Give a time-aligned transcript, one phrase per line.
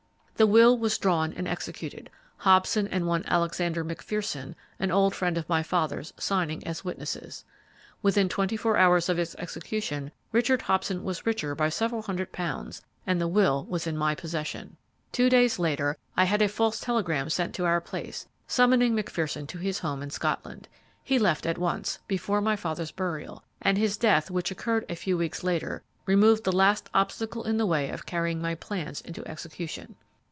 [0.35, 5.47] The will was drawn and executed, Hobson and one Alexander McPherson, an old friend of
[5.47, 7.45] my father's, signing as witnesses.
[8.01, 12.81] Within twenty four hours of its execution, Richard Hobson was richer by several hundred pounds,
[13.05, 14.77] and the will was in my possession.
[15.11, 19.59] Two days later, I had a false telegram sent to our place, summoning McPherson to
[19.59, 20.67] his home in Scotland.
[21.03, 25.19] He left at once, before my father's burial, and his death, which occurred a few
[25.19, 29.97] weeks later, removed the last obstacle in the way of carrying my plans into execution.